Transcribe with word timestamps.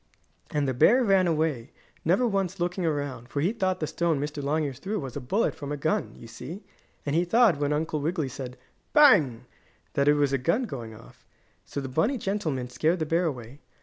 And 0.49 0.67
the 0.67 0.73
bear 0.73 1.03
ran 1.03 1.27
away, 1.27 1.69
never 2.03 2.25
once 2.27 2.59
looking 2.59 2.83
around, 2.83 3.29
for 3.29 3.39
he 3.39 3.53
thought 3.53 3.79
the 3.79 3.85
stone 3.85 4.19
Mr. 4.19 4.41
Longears 4.41 4.79
threw 4.79 4.99
was 4.99 5.15
a 5.15 5.21
bullet 5.21 5.53
from 5.53 5.71
a 5.71 5.77
gun, 5.77 6.15
you 6.17 6.25
see, 6.25 6.63
and 7.05 7.15
he 7.15 7.23
thought 7.23 7.59
when 7.59 7.71
Uncle 7.71 8.01
Wiggily 8.01 8.27
said 8.29 8.57
"Bang!" 8.93 9.45
that 9.93 10.07
it 10.07 10.15
was 10.15 10.33
a 10.33 10.39
gun 10.39 10.63
going 10.63 10.95
off. 10.95 11.23
So 11.65 11.79
the 11.79 11.87
bunny 11.87 12.17
gentleman 12.17 12.67
scared 12.67 12.97
the 12.97 13.05
bear 13.05 13.25
away. 13.25 13.59